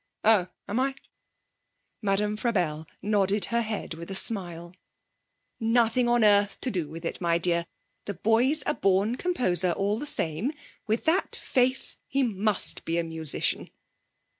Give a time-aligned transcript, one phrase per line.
[0.23, 0.95] 'Oh, am I?'
[2.01, 4.73] Madame Frabelle nodded her head with a smile.
[5.59, 7.67] 'Nothing on earth to do with it, my dear!
[8.05, 10.53] The boy's a born composer all the same.
[10.87, 13.69] With that face he must be a musician!'